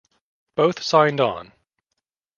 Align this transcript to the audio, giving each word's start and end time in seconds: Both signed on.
Both 0.55 0.81
signed 0.81 1.19
on. 1.19 1.51